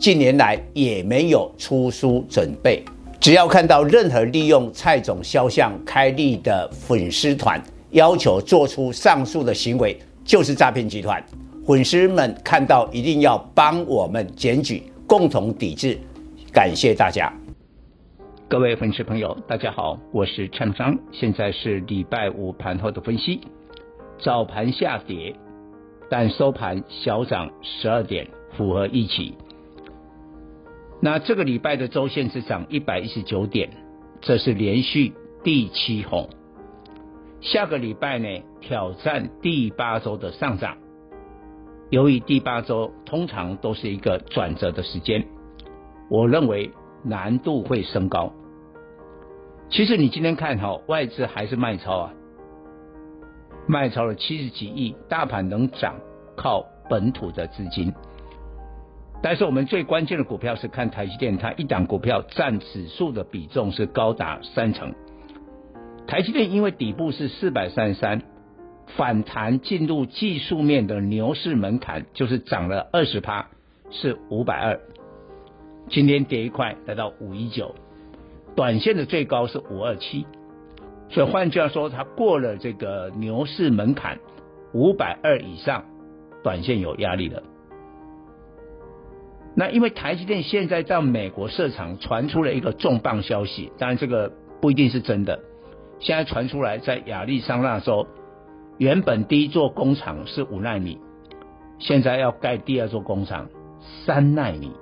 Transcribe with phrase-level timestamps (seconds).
[0.00, 2.82] 近年来也没有出书准备。
[3.20, 11.22] 只要看到任何利用蔡总肖像开立的粉丝团，要求做出上述的行为，就是诈骗集团。
[11.66, 15.98] 粉丝们看到一定要帮我们检举，共同抵制。
[16.50, 17.30] 感谢大家。
[18.48, 23.38] 各位粉丝朋友，大家好，我是陈商，现在是礼拜五盘后的分析。
[24.18, 25.34] 早盘下跌，
[26.08, 28.26] 但收盘小涨十二点，
[28.56, 29.34] 符合预期。
[31.02, 33.70] 那这个礼拜的周线是涨一百一十九点，
[34.20, 36.28] 这是连续第七红。
[37.40, 40.76] 下个礼拜呢，挑战第八周的上涨。
[41.88, 45.26] 由于第八周通常都是一个转折的时间，
[46.10, 46.70] 我认为
[47.02, 48.32] 难度会升高。
[49.70, 52.12] 其实你今天看好外资还是卖超啊，
[53.66, 55.94] 卖超了七十几亿，大盘能涨
[56.36, 57.90] 靠本土的资金。
[59.22, 64.94] 但是我们最关键的股票是看台积电，它一档股票占指数的比重是高达三成。
[66.06, 68.22] 台积电因为底部是四百三十三，
[68.96, 73.48] 反弹进入技术面的牛市门槛，就是涨了二十趴，
[73.90, 74.80] 是五百二。
[75.88, 77.74] 今天跌一块，来到五一九。
[78.56, 80.26] 短线的最高是五二七，
[81.10, 84.18] 所以换句话说，它过了这个牛市门槛
[84.72, 85.84] 五百二以上，
[86.42, 87.42] 短线有压力了。
[89.54, 95.40] 那因为台积电现在到美国设厂传出了一个重磅消息，当然这个不一定是真的。
[95.98, 98.06] 现在传出来，在亚利桑那州
[98.78, 100.98] 原本第一座工厂是五纳米，
[101.78, 103.48] 现在要盖第二座工厂
[104.04, 104.72] 三纳米。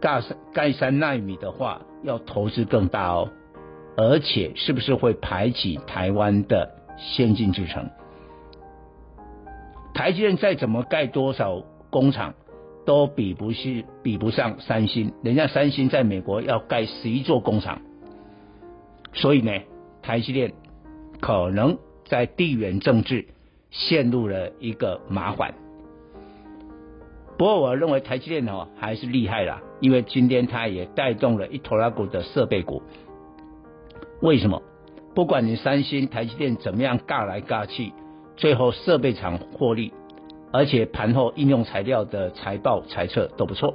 [0.00, 3.30] 盖三盖三纳米的话，要投资更大哦，
[3.96, 7.90] 而且是不是会排挤台湾的先进制程？
[9.92, 12.34] 台积电再怎么盖多少工厂，
[12.88, 15.12] 都比不是比不上三星。
[15.22, 17.82] 人家三星在美国要盖十一座工厂，
[19.12, 19.52] 所以呢，
[20.00, 20.54] 台积电
[21.20, 21.76] 可能
[22.06, 23.26] 在地缘政治
[23.68, 25.52] 陷入了一个麻烦。
[27.36, 32.82] 不过我认为台积电哦还是厉害啦，因为今天它也带动了一拖拉股的设备股。
[34.22, 34.62] 为什么？
[35.14, 37.92] 不管你三星、台积电怎么样尬来尬去，
[38.38, 39.92] 最后设备厂获利，
[40.52, 43.74] 而且盘后应用材料的财报财测都不错。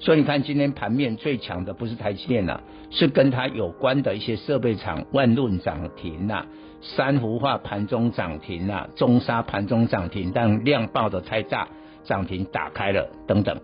[0.00, 6.46] 所以你看今天盘面最强的不是台积电呐，是跟它有关的一些设备厂，万润涨停呐，
[6.80, 11.68] 三福化盘中涨停呐，中沙盘中涨停，但量爆的太大。
[12.04, 13.60] 涨停打开了，等等。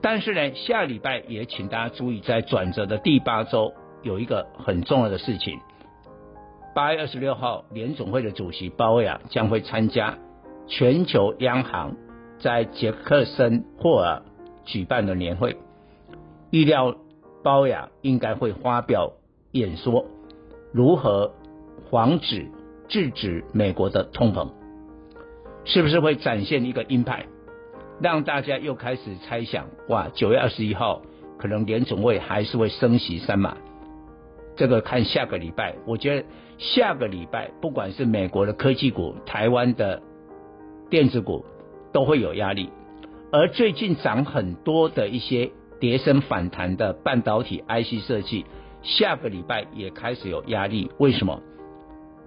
[0.00, 5.58] 但是呢，下礼拜也请大家注意，在转折的第八周有一个很重要的事情。
[6.74, 10.16] 八月二十六号，联总会的主席鲍威尔将会参加
[10.68, 11.96] 全球央行
[12.38, 14.22] 在杰克森霍尔
[14.64, 15.56] 举办的年会，
[16.50, 16.96] 预料
[17.42, 19.12] 鲍威尔应该会发表
[19.52, 20.06] 演说，
[20.72, 21.32] 如何
[21.90, 22.48] 防止
[22.88, 24.50] 制止美国的通膨。
[25.64, 27.26] 是不是会展现一个鹰派，
[28.00, 29.66] 让大家又开始猜想？
[29.88, 31.02] 哇，九月二十一号
[31.38, 33.56] 可能联总会还是会升息三码。
[34.56, 36.24] 这个看下个礼拜，我觉得
[36.58, 40.02] 下个礼拜不管是美国的科技股、台湾的
[40.90, 41.44] 电子股
[41.92, 42.70] 都会有压力。
[43.32, 48.46] 而最近涨很多的一些跌升反弹的半导体 IC 设计，
[48.82, 50.90] 下个礼拜也开始有压力。
[50.98, 51.42] 为什么？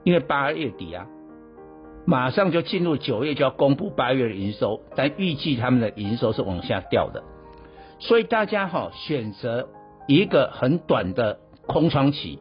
[0.03, 1.07] 因为八月底啊。
[2.05, 7.23] 马上就进入九月就要公布八月的营收，但预计他们的营收是往下掉的，
[7.99, 9.69] 所以大家哈选择
[10.07, 12.39] 一个很短的空窗期。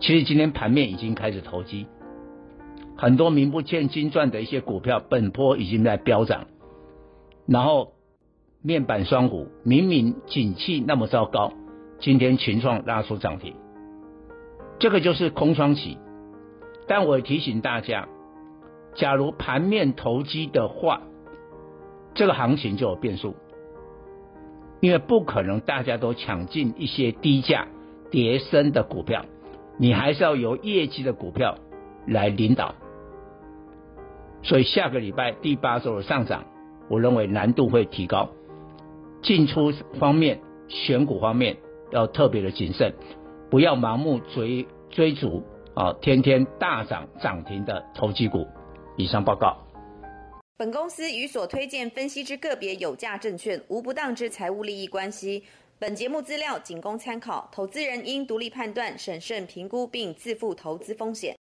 [0.00, 1.86] 其实今天盘面已经开始投机，
[3.00, 6.48] 很多名不见经传的一些股票本波已经在飙涨，
[7.46, 7.92] 然后
[8.60, 11.52] 面板双股明明景气那么糟糕，
[12.00, 13.54] 今天群创拉出涨停，
[14.80, 15.96] 这个就是空窗期。
[16.88, 18.08] 但我提醒大家，
[18.96, 21.02] 假如盘面投机的话，
[22.14, 23.36] 这个行情就有变数，
[24.80, 27.68] 因为不可能大家都抢进一些低价
[28.10, 29.24] 跌升的股票，
[29.76, 31.58] 你还是要由业绩的股票
[32.04, 32.74] 来领导。
[34.42, 36.44] 所以下个礼拜第八周的上涨，
[36.88, 38.30] 我认为难度会提高。
[39.22, 41.56] 进出方面、选股方面
[41.90, 42.94] 要特别的谨慎，
[43.50, 45.42] 不要盲目追追逐
[45.74, 48.46] 啊，天天大涨涨停的投机股。
[48.96, 49.56] 以上报告。
[50.56, 55.44] 本公司与所推荐分析之个别有价证券无不当之财务利益关系。
[55.78, 61.36] 本节目资料仅供参考，投资人应独立判断、审慎评估并自负投资风险。